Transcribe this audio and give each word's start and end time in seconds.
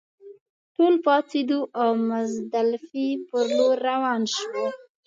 ټول 0.75 0.93
پاڅېدو 1.05 1.59
او 1.81 1.89
مزدلفې 2.09 3.07
پر 3.27 3.45
لور 3.57 3.75
روان 3.89 4.21
شوو. 4.35 4.65